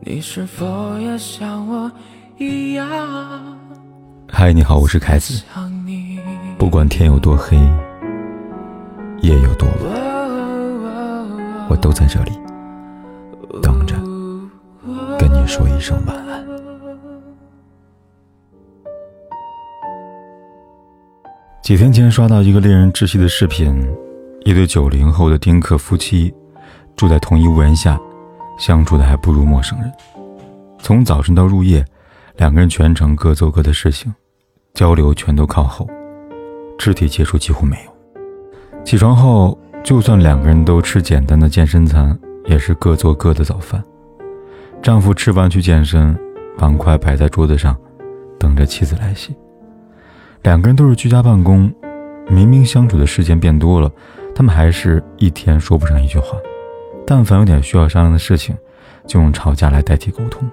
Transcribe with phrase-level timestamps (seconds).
[0.00, 1.90] 你是否也像我
[2.38, 2.86] 一样？
[4.28, 5.42] 嗨，你好，我是凯子。
[6.56, 7.56] 不管天有多黑，
[9.20, 12.30] 夜有多晚，我都在这里
[13.60, 13.96] 等着
[15.18, 16.46] 跟你说一声晚安。
[21.62, 23.76] 几天前刷到一个令人窒息的视频，
[24.44, 26.32] 一对九零后的丁克夫妻
[26.96, 27.98] 住在同一屋檐下。
[28.58, 29.90] 相处的还不如陌生人。
[30.80, 31.84] 从早晨到入夜，
[32.36, 34.12] 两个人全程各做各的事情，
[34.74, 35.88] 交流全都靠后，
[36.78, 38.84] 肢体接触几乎没有。
[38.84, 43.82] 起床后，就算两个人都吃简单的健身餐，也是各做各的早饭。
[44.82, 46.16] 丈夫吃完去健身，
[46.58, 47.76] 碗筷摆在桌子上，
[48.38, 49.34] 等着妻子来洗。
[50.42, 51.72] 两个人都是居家办公，
[52.28, 53.90] 明明相处的时间变多了，
[54.34, 56.38] 他们还是一天说不上一句话。
[57.10, 58.54] 但凡有点需要商量的事情，
[59.06, 60.46] 就用吵架来代替沟通。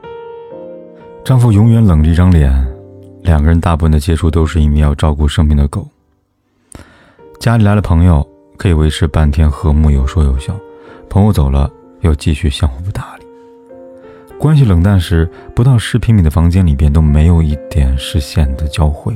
[1.22, 2.50] 丈夫永远冷着一张脸，
[3.24, 5.86] 两个人大部分的接触都是因为要照顾生病的狗。
[7.42, 8.26] 家里来了朋友，
[8.56, 10.54] 可以维持半天和睦，有说有笑；
[11.10, 13.26] 朋友走了，又继续相互不搭理。
[14.40, 19.14] 关系冷淡时，不到十平米的房间里边都没有一点视线的交汇；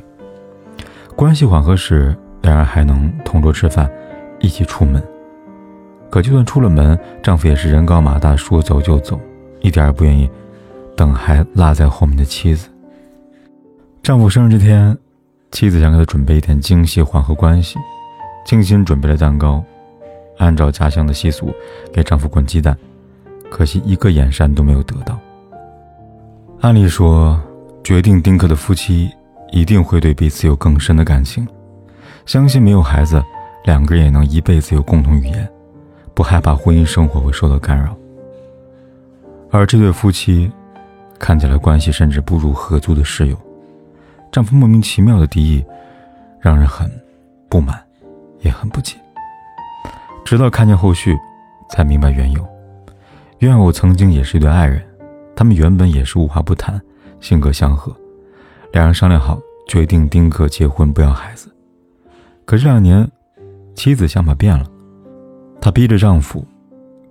[1.16, 3.90] 关系缓和时，两人还能同桌吃饭，
[4.42, 5.02] 一起出门。
[6.10, 9.20] 可就算出了门，丈夫也是人高马大，说走就走，
[9.62, 10.30] 一点也不愿意
[10.96, 12.68] 等还落在后面的妻子。
[14.02, 14.98] 丈夫生日这天，
[15.52, 17.78] 妻子想给他准备一点惊喜，缓和关系，
[18.46, 19.64] 精心准备了蛋糕，
[20.40, 21.54] 按照家乡的习俗
[21.94, 22.76] 给丈夫滚鸡蛋，
[23.52, 25.20] 可惜一个眼神都没有得到。
[26.62, 27.40] 按理说，
[27.84, 29.10] 决定丁克的夫妻
[29.52, 31.48] 一定会对彼此有更深的感情，
[32.26, 33.24] 相信没有孩子，
[33.66, 35.48] 两个人也能一辈子有共同语言。
[36.20, 37.96] 不害怕婚姻生活会受到干扰，
[39.52, 40.52] 而这对夫妻
[41.18, 43.38] 看起来关系甚至不如合租的室友。
[44.30, 45.66] 丈夫莫名其妙的敌意，
[46.42, 46.92] 让人很
[47.48, 47.82] 不满，
[48.42, 48.98] 也很不解。
[50.26, 51.18] 直到看见后续，
[51.70, 52.46] 才明白缘由。
[53.38, 54.86] 怨偶曾经也是一对爱人，
[55.38, 56.82] 他们原本也是无话不谈，
[57.22, 57.96] 性格相合，
[58.74, 61.50] 两人商量好决定丁克结婚，不要孩子。
[62.44, 63.10] 可这两年，
[63.74, 64.70] 妻子想法变了。
[65.62, 66.46] 她逼着丈夫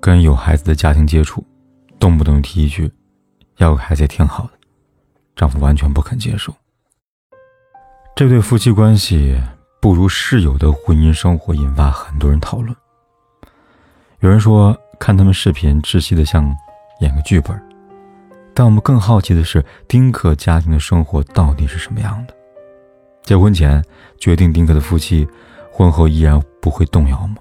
[0.00, 1.44] 跟有孩子的家庭接触，
[1.98, 2.90] 动不动提一句
[3.58, 4.50] “要个孩子也挺好的”，
[5.36, 6.52] 丈夫完全不肯接受。
[8.16, 9.40] 这对夫妻关系
[9.80, 12.74] 不如室友的婚姻生活引发很多人讨论。
[14.20, 16.52] 有人说看他们视频窒息的像
[17.00, 17.56] 演个剧本，
[18.54, 22.34] 但我们更好奇的是丁克家庭的生活到底是什么样的？
[23.22, 23.84] 结婚前
[24.18, 25.28] 决定丁克的夫妻，
[25.70, 27.36] 婚后依然不会动摇吗？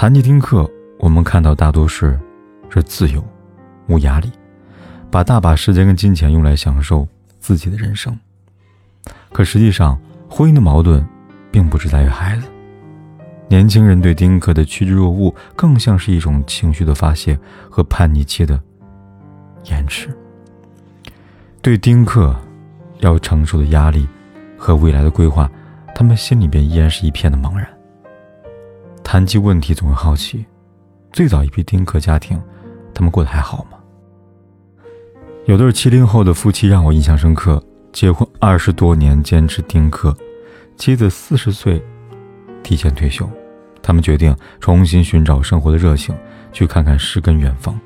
[0.00, 0.64] 谈及丁克，
[1.00, 2.16] 我们看到大多是
[2.70, 3.20] 是自由、
[3.88, 4.30] 无压力，
[5.10, 7.04] 把大把时间跟金钱用来享受
[7.40, 8.16] 自己的人生。
[9.32, 10.00] 可实际上，
[10.30, 11.04] 婚姻的矛盾
[11.50, 12.46] 并不只在于孩子。
[13.48, 17.36] 年轻人对丁克的趋之若鹜，更像是一种情绪的发泄
[17.68, 18.62] 和叛逆期的
[19.64, 20.16] 延迟。
[21.60, 22.32] 对丁克
[23.00, 24.06] 要承受的压力
[24.56, 25.50] 和未来的规划，
[25.92, 27.68] 他们心里边依然是一片的茫然。
[29.10, 30.44] 谈及问题，总会好奇：
[31.14, 32.38] 最早一批丁克家庭，
[32.92, 33.78] 他们过得还好吗？
[35.46, 37.62] 有对七零后的夫妻让我印象深刻。
[37.90, 40.14] 结婚二十多年，坚持丁克，
[40.76, 41.82] 妻子四十岁
[42.62, 43.26] 提前退休，
[43.80, 46.14] 他们决定重新寻找生活的热情，
[46.52, 47.80] 去看看诗跟远方。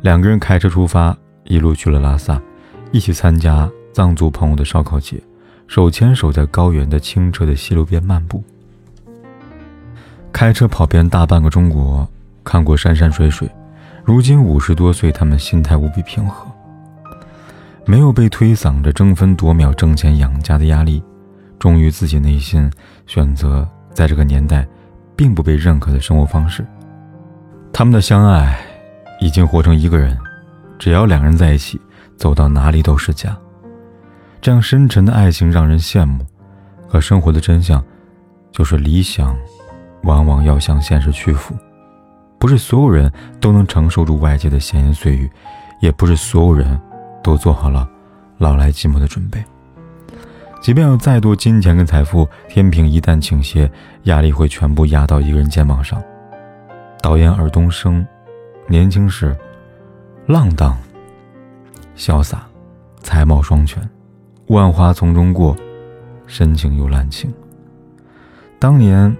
[0.00, 2.42] 两个人开车出发，一路去了拉萨，
[2.90, 5.22] 一起参加藏族朋友的烧烤节，
[5.68, 8.42] 手牵手在高原的清澈的溪流边漫步。
[10.32, 12.08] 开车跑遍大半个中国，
[12.42, 13.50] 看过山山水水，
[14.04, 16.46] 如今五十多岁，他们心态无比平和，
[17.84, 21.02] 没有被推搡着争分夺秒挣钱养家的压力，
[21.58, 22.70] 忠于自己内心，
[23.06, 24.66] 选择在这个年代
[25.14, 26.64] 并不被认可的生活方式。
[27.72, 28.58] 他们的相爱
[29.20, 30.16] 已经活成一个人，
[30.78, 31.78] 只要两人在一起，
[32.16, 33.36] 走到哪里都是家。
[34.40, 36.24] 这样深沉的爱情让人羡慕，
[36.88, 37.84] 可生活的真相
[38.50, 39.36] 就是理想。
[40.02, 41.54] 往往要向现实屈服，
[42.38, 45.30] 不是所有人都能承受住外界的闲言碎语，
[45.80, 46.80] 也不是所有人
[47.22, 47.86] 都做好了
[48.38, 49.44] 老来寂寞的准备。
[50.62, 53.70] 即便有再多金钱跟财富，天平一旦倾斜，
[54.04, 56.02] 压力会全部压到一个人肩膀上。
[57.02, 58.06] 导演尔冬升，
[58.66, 59.36] 年轻时
[60.26, 60.76] 浪荡、
[61.96, 62.46] 潇洒、
[63.02, 63.82] 才貌双全，
[64.48, 65.56] 万花丛中过，
[66.26, 67.32] 深情又滥情。
[68.58, 69.14] 当年。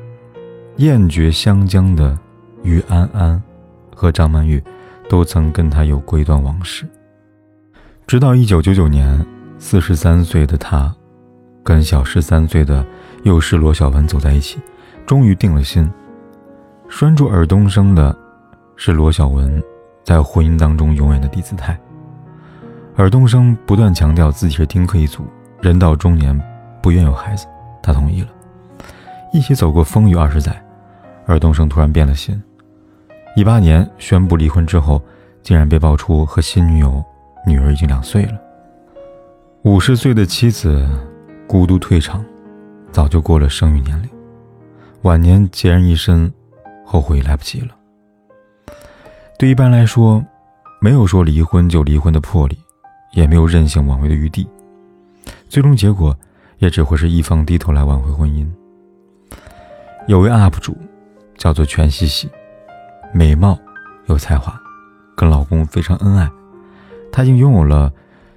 [0.80, 2.18] 厌绝湘江的
[2.62, 3.40] 于安安
[3.94, 4.62] 和张曼玉，
[5.10, 6.88] 都曾跟他有过一段往事。
[8.06, 9.22] 直到一九九九年，
[9.58, 10.90] 四十三岁的他，
[11.62, 12.82] 跟小十三岁的
[13.24, 14.58] 幼师罗小文走在一起，
[15.04, 15.86] 终于定了心。
[16.88, 18.16] 拴住尔冬升的，
[18.74, 19.62] 是罗小文
[20.02, 21.78] 在婚姻当中永远的低姿态。
[22.96, 25.26] 尔冬升不断强调自己是丁克一族，
[25.60, 26.34] 人到中年
[26.80, 27.46] 不愿有孩子，
[27.82, 28.28] 他同意了。
[29.30, 30.58] 一起走过风雨二十载，
[31.30, 32.40] 尔东升突然变了心。
[33.36, 35.00] 一八年宣布离婚之后，
[35.42, 37.02] 竟然被爆出和新女友。
[37.46, 38.38] 女儿已经两岁了，
[39.62, 40.86] 五十岁的妻子
[41.46, 42.22] 孤独退场，
[42.92, 44.10] 早就过了生育年龄，
[45.02, 46.30] 晚年孑然一身，
[46.84, 47.68] 后悔来不及了。
[49.38, 50.22] 对一般来说，
[50.82, 52.58] 没有说离婚就离婚的魄力，
[53.14, 54.46] 也没有任性挽回的余地，
[55.48, 56.14] 最终结果
[56.58, 58.46] 也只会是一方低头来挽回婚姻。
[60.06, 60.76] 有位 UP 主，
[61.40, 62.28] 叫做全西西，
[63.14, 63.58] 美貌
[64.08, 64.60] 有才华，
[65.16, 66.30] 跟老公非常恩爱。
[67.10, 67.90] 她已经拥有了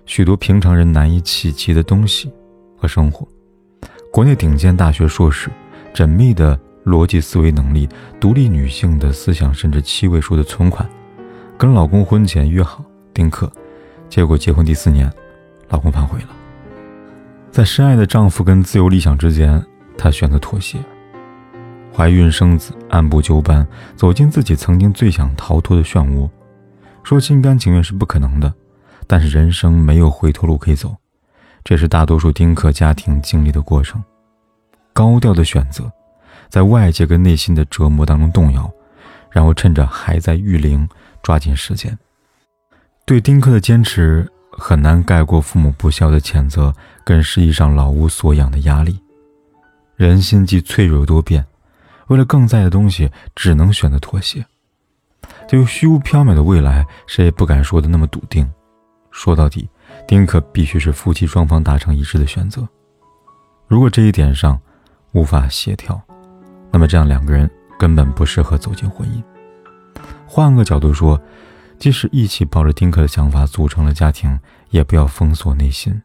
[0.05, 2.31] 许多平常人难以企及的东西
[2.77, 3.27] 和生活：
[4.09, 5.49] 国内顶尖大学硕士、
[5.93, 7.89] 缜密的逻辑思维能力、
[8.21, 10.89] 独立女性的思想，甚至七位数的存款。
[11.57, 12.81] 跟老公婚前约好
[13.13, 13.51] 丁克，
[14.07, 15.11] 结果结婚第四年，
[15.67, 16.29] 老公反悔了。
[17.51, 19.61] 在深爱的丈夫跟自由理想之间，
[19.97, 20.79] 她选择妥协。
[21.95, 26.29] 怀孕生子，按部就班，走进自己曾经最想逃脱的漩涡。
[27.03, 28.53] 说心甘情愿是不可能的。
[29.05, 30.95] 但是人生没有回头路可以走，
[31.61, 34.01] 这是大多数丁克家庭经历的过程。
[34.93, 35.91] 高调的选择，
[36.47, 38.71] 在外界跟内心的折磨当中动摇，
[39.29, 40.87] 然后趁着还在育龄，
[41.21, 41.97] 抓紧时间。
[43.05, 46.73] 对丁克的坚持很难盖过父母不孝的谴责，
[47.03, 48.97] 跟实际上老无所养的压力。
[49.97, 51.45] 人心既脆弱多变，
[52.07, 54.45] 为了更在意的东西，只能选择妥协。
[55.47, 58.49] 对于虚无缥缈的未来，谁也不敢说的那么笃定。
[59.11, 59.69] 说到底，
[60.07, 62.67] 丁克必须是夫妻双方达成一致的选择。
[63.67, 64.59] 如果这一点上
[65.11, 66.01] 无法协调，
[66.71, 69.23] 那么这样两个人根本不适合走进婚姻。
[70.25, 71.19] 换个角度说，
[71.77, 74.39] 即使一起抱着丁克的想法组成了家庭，
[74.71, 76.01] 也不要封锁内心。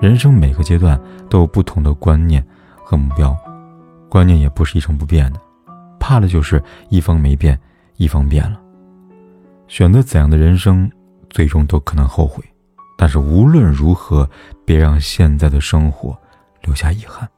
[0.00, 1.00] 人生每个阶段
[1.30, 2.44] 都有不同的观念
[2.84, 3.36] 和目标，
[4.14, 5.40] 观念也不是一成不变的。
[5.98, 7.58] 怕的就是一方没变，
[7.96, 8.60] 一方变了。
[9.66, 10.88] 选择怎样的人生？
[11.30, 12.44] 最终都可能后悔，
[12.96, 14.30] 但是无论如何，
[14.64, 16.16] 别让现在的生活
[16.62, 17.28] 留下遗憾。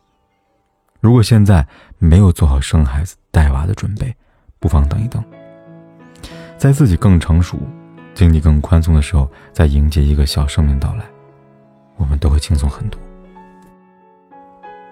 [1.01, 4.15] 如果现在没有做好生孩子带娃的准备，
[4.59, 5.25] 不妨等一等，
[6.59, 7.59] 在自己更成熟、
[8.13, 11.07] 经济更宽松的时候，再迎接一个小生命到来，
[11.97, 13.01] 我们都会轻松很多。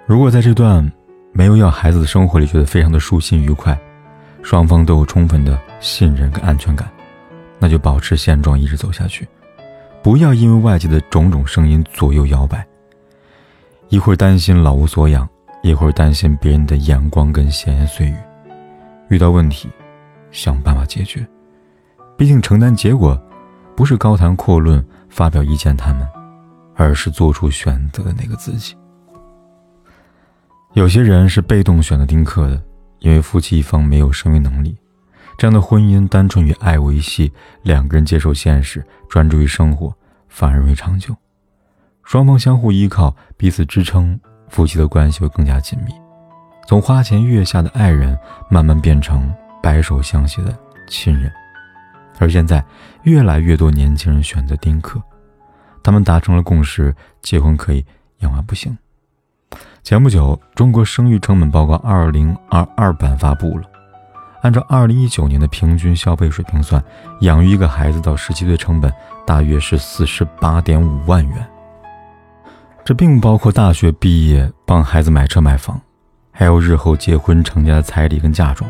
[0.06, 0.90] 如果在这段
[1.36, 3.76] 没有要孩子的生活里觉得非常的舒心愉快，
[4.40, 6.88] 双方都有充分的信任跟安全感。
[7.58, 9.26] 那就保持现状，一直走下去，
[10.00, 12.64] 不要因为外界的种种声音左右摇摆。
[13.88, 15.28] 一会儿担心老无所养，
[15.62, 18.14] 一会儿担心别人的眼光跟闲言碎语。
[19.08, 19.68] 遇到问题，
[20.30, 21.26] 想办法解决。
[22.16, 23.20] 毕竟承担结果，
[23.74, 26.06] 不是高谈阔论发表意见他们，
[26.76, 28.76] 而是做出选择的那个自己。
[30.74, 32.60] 有些人是被动选择丁克的，
[32.98, 34.76] 因为夫妻一方没有生育能力。
[35.38, 37.32] 这样的婚姻单纯与爱维系，
[37.62, 39.94] 两个人接受现实，专注于生活，
[40.28, 41.14] 反而容易长久。
[42.02, 44.18] 双方相互依靠，彼此支撑，
[44.48, 45.92] 夫妻的关系会更加紧密。
[46.66, 48.18] 从花前月下的爱人，
[48.50, 49.32] 慢慢变成
[49.62, 50.58] 白首相携的
[50.88, 51.32] 亲人。
[52.18, 52.64] 而现在，
[53.04, 55.00] 越来越多年轻人选择丁克，
[55.84, 57.86] 他们达成了共识：结婚可以，
[58.18, 58.76] 养娃不行。
[59.84, 63.64] 前不久，中国生育成本报告二零二二版发布了。
[64.40, 66.82] 按照二零一九年的平均消费水平算，
[67.20, 68.90] 养育一个孩子到十七岁成本
[69.26, 71.46] 大约是四十八点五万元。
[72.82, 75.78] 这并不包括大学毕业帮孩子买车买房，
[76.32, 78.68] 还有日后结婚成家的彩礼跟嫁妆。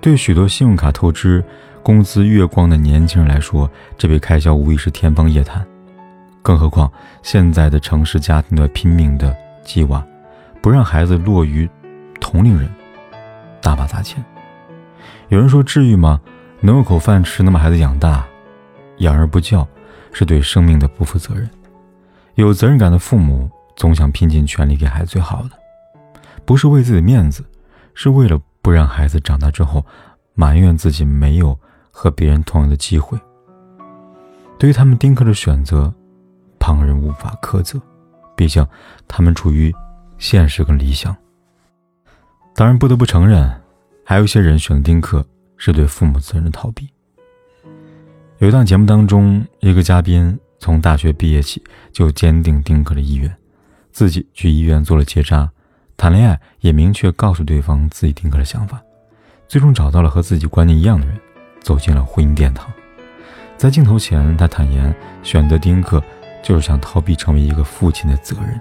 [0.00, 1.42] 对许多信用卡透支、
[1.84, 5.64] 工资月光的年轻人来说，这笔开销无疑是天方夜谭。
[6.42, 6.90] 更何况
[7.22, 10.04] 现在的城市家庭都在拼命的计划，
[10.66, 11.70] 不让孩子落于
[12.20, 12.68] 同龄人，
[13.62, 14.24] 大把砸钱。
[15.28, 16.20] 有人说：“至于吗？
[16.58, 18.26] 能有口饭吃，能把孩子养大，
[18.96, 19.64] 养而不教，
[20.10, 21.48] 是对生命的不负责任。
[22.34, 25.50] 有责任感的父母总想拼尽全力给孩子最好的，
[26.44, 27.44] 不是为自己面子，
[27.94, 29.86] 是为了不让孩子长大之后
[30.34, 31.56] 埋怨自己没有
[31.92, 33.16] 和别人同样的机会。
[34.58, 35.94] 对于他们丁克的选择，
[36.58, 37.80] 旁人无法苛责，
[38.34, 38.66] 毕竟
[39.06, 39.72] 他们处于
[40.18, 41.16] 现实跟理想。
[42.54, 43.50] 当然，不得不承认。”
[44.08, 46.88] 还有一些人选丁克，是对父母责任的逃避。
[48.38, 53.36] 有一档节目当中，一个嘉宾从大学毕业起就坚定丁克的意愿，
[53.90, 55.50] 自己去医院做了结扎，
[55.96, 58.80] 谈恋爱也明确告诉对方自己丁克的想法，
[59.48, 61.18] 最终找到了和自己观念一样的人，
[61.60, 62.72] 走进了婚姻殿堂。
[63.56, 64.94] 在镜头前，他坦言
[65.24, 66.00] 选择丁克
[66.44, 68.60] 就是想逃避成为一个父亲的责任。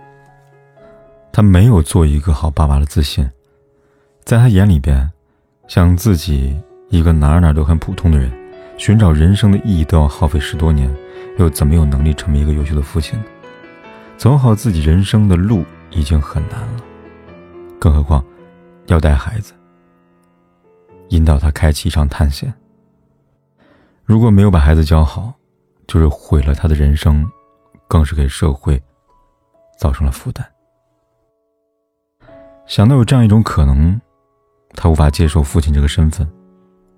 [1.36, 3.30] 他没有做一个好爸爸的自信，
[4.24, 5.12] 在他眼里边，
[5.68, 8.32] 像自己一个哪哪都很普通的人，
[8.78, 10.90] 寻找人生的意义都要耗费十多年，
[11.38, 13.22] 又怎么有能力成为一个优秀的父亲？
[14.16, 16.82] 走好自己人生的路已经很难了，
[17.82, 18.24] 更何况
[18.86, 19.52] 要带孩子，
[21.10, 22.54] 引导他开启一场探险。
[24.06, 25.34] 如果没有把孩子教好，
[25.86, 27.30] 就是毁了他的人生，
[27.90, 28.82] 更是给社会
[29.78, 30.50] 造成了负担。
[32.68, 34.00] 想到有这样一种可能，
[34.74, 36.28] 他无法接受父亲这个身份，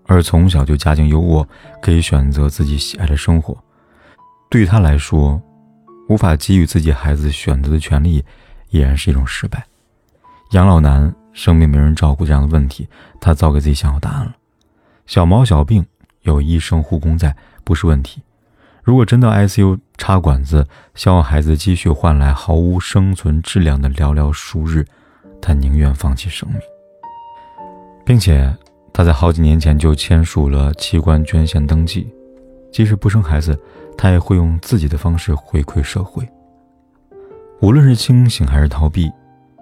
[0.06, 1.46] 而从小就家境优渥，
[1.82, 3.56] 可以选择自己喜爱的生活。
[4.50, 5.42] 对他来说，
[6.08, 8.24] 无法给予自己孩子选择的权利，
[8.70, 9.66] 依然是一种失败。
[10.52, 12.88] 养老难、生病没人照顾这样的问题，
[13.20, 14.34] 他早给自己想好答案了。
[15.06, 15.86] 小毛小病
[16.22, 18.22] 有医生护工在，不是问题。
[18.84, 24.88] 如果真到 ICU 插管子，消耗孩子积蓄，换来毫无生存质量的寥寥数日。
[25.42, 26.60] 他宁愿放弃生命，
[28.06, 28.54] 并且
[28.94, 32.12] 他在好几年前就签署了器官捐献登记，
[32.72, 33.58] 即使不生孩子，
[33.98, 36.28] 他也会用自己的方式回馈社会。
[37.62, 39.12] 无论是清醒还是逃避，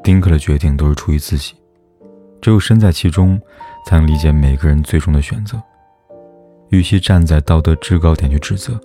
[0.03, 1.53] 丁克的决定都是出于自己。
[2.41, 3.39] 只有身在其中，
[3.85, 5.61] 才能理解每个人最终的选择。
[6.69, 8.79] 与其站在道德制高点去指责，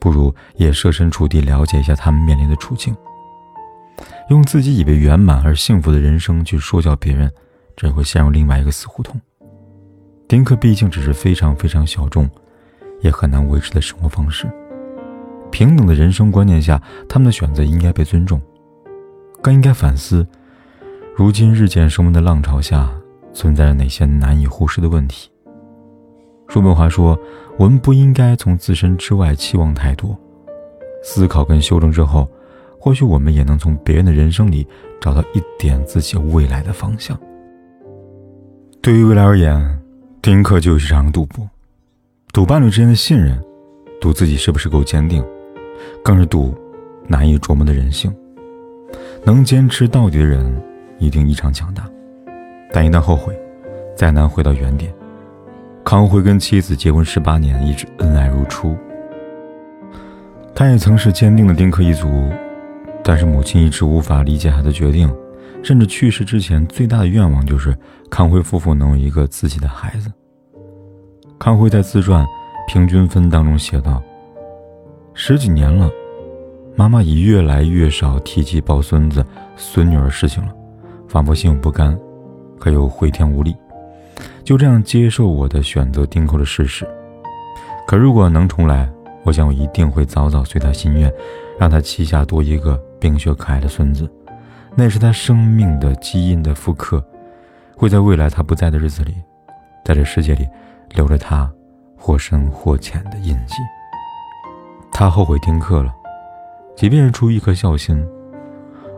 [0.00, 2.96] 不如也设身处地了解一下他们面临的处境。
[4.28, 7.30] 用自己以为圆满而幸福的人生去说教别人，
[7.76, 9.20] 只会陷入另外一个死胡同。
[10.28, 12.28] 丁克毕竟只是非常非常小众，
[13.00, 14.50] 也很难维持的生活方式。
[15.50, 18.40] 平等的人生观念下，他们的选择应该被尊重，
[19.42, 20.26] 更应该反思：
[21.14, 22.90] 如今日渐升温的浪潮下，
[23.34, 25.30] 存在着哪些难以忽视的问题？
[26.48, 27.18] 叔本华说
[27.58, 30.18] ：“我们不应该从自身之外期望太多，
[31.02, 32.26] 思考跟修正之后。”
[32.84, 34.66] 或许我们也能从别人的人生里
[35.00, 37.16] 找到一点自己未来的方向。
[38.80, 39.80] 对于未来而言，
[40.20, 41.48] 丁克就是场赌博，
[42.32, 43.40] 赌伴侣之间的信任，
[44.00, 45.24] 赌自己是不是够坚定，
[46.02, 46.52] 更是赌
[47.06, 48.12] 难以琢磨的人性。
[49.24, 50.52] 能坚持到底的人
[50.98, 51.88] 一定异常强大，
[52.72, 53.32] 但一旦后悔，
[53.94, 54.92] 再难回到原点。
[55.84, 58.76] 康辉跟妻子结婚十八年，一直恩爱如初。
[60.52, 62.28] 他也曾是坚定的丁克一族。
[63.04, 65.12] 但是母亲一直无法理解他的决定，
[65.62, 67.76] 甚至去世之前最大的愿望就是
[68.08, 70.10] 康辉夫妇能有一个自己的孩子。
[71.38, 72.24] 康辉在自传
[72.68, 74.00] 《平均分》当中写道
[75.14, 75.90] ：“十几年了，
[76.76, 79.24] 妈妈已越来越少提及抱孙子、
[79.56, 80.52] 孙女儿事情了，
[81.08, 81.98] 仿佛心有不甘，
[82.60, 83.56] 可又回天无力，
[84.44, 86.88] 就这样接受我的选择丁克的事实。
[87.88, 88.88] 可如果能重来，
[89.24, 91.12] 我想我一定会早早随他心愿，
[91.58, 94.08] 让他膝下多一个。”冰雪可爱的孙子，
[94.76, 97.04] 那是他生命的基因的复刻，
[97.76, 99.16] 会在未来他不在的日子里，
[99.84, 100.46] 在这世界里
[100.90, 101.50] 留着他
[101.98, 103.56] 或深或浅的印记。
[104.92, 105.92] 他后悔听课了，
[106.76, 108.06] 即便是出于一颗孝心。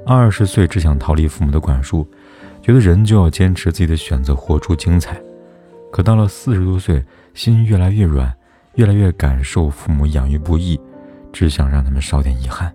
[0.07, 2.07] 二十岁只想逃离父母的管束，
[2.61, 5.19] 觉得人就要坚持自己的选择，活出精彩。
[5.91, 8.31] 可到了四十多岁，心越来越软，
[8.75, 10.79] 越来越感受父母养育不易，
[11.33, 12.71] 只想让他们少点遗憾。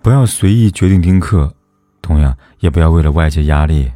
[0.00, 1.52] 不要随意决定丁克，
[2.00, 3.92] 同样也不要为了外界压力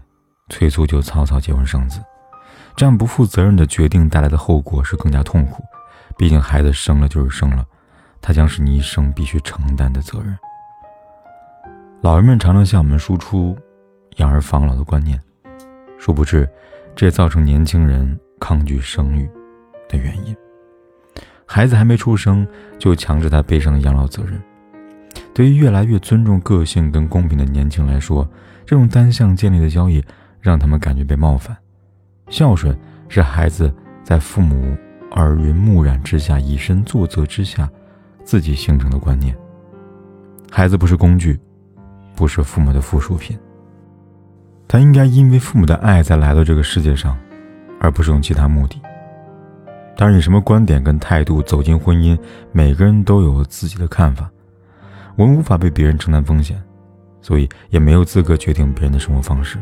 [0.49, 2.01] 催促就草草结婚生子，
[2.77, 5.63] 这样不负责任的决定带来的后果是更加痛苦。
[6.19, 7.65] 毕竟孩子生了就是生了，
[8.21, 10.37] 他将是你一生必须承担的责任。
[12.03, 13.57] 老人们常常向我们输出
[14.17, 15.19] 养儿防老的观念，
[15.99, 16.47] 殊不知
[16.95, 19.27] 这也造成年轻人抗拒生育
[19.89, 20.37] 的原因。
[21.47, 22.47] 孩子还没出生
[22.79, 24.43] 就强制他背上了养老责任。
[25.35, 28.29] 对于越来越尊重个性跟公平的年轻来说，
[28.67, 30.05] 这种单向建立的交易
[30.41, 31.57] 让他们感觉被冒犯。
[32.29, 32.77] 孝顺
[33.09, 33.73] 是孩子
[34.03, 34.77] 在父母
[35.12, 37.69] 耳濡目染之下、以身作则之下
[38.25, 39.37] 自己形成的观念。
[40.51, 41.39] 孩子不是工具，
[42.15, 43.39] 不是父母的附属品。
[44.69, 47.19] 他应该因为父母的爱才来到这个世界上，
[47.79, 48.81] 而不是用其他目的。
[49.95, 52.19] 当然，以什么观点跟态度走进婚姻，
[52.51, 54.31] 每个人都有自己的看法。
[55.16, 56.61] 我们无法为别人承担风险，
[57.21, 59.59] 所以也没有资格决定别人的生活方式。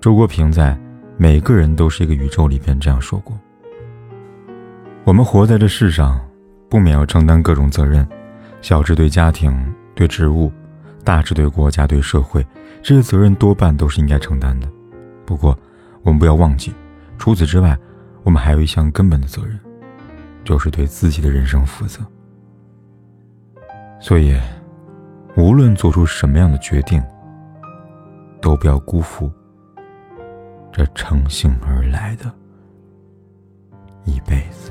[0.00, 0.72] 周国平在
[1.16, 3.38] 《每个人都是一个宇宙》里边这样说过
[5.04, 6.20] ：“我们活在这世上，
[6.68, 8.06] 不免要承担各种责任，
[8.62, 9.54] 小至对家庭、
[9.94, 10.52] 对职务，
[11.04, 12.46] 大至对国家、对社会，
[12.82, 14.68] 这些责任多半都是应该承担的。
[15.24, 15.58] 不过，
[16.02, 16.72] 我们不要忘记，
[17.18, 17.76] 除此之外，
[18.22, 19.58] 我们还有一项根本的责任，
[20.44, 22.00] 就是对自己的人生负责。
[23.98, 24.38] 所以，
[25.36, 27.02] 无论做出什么样的决定，
[28.40, 29.30] 都不要辜负
[30.72, 32.32] 这乘兴而来的
[34.04, 34.70] 一辈子。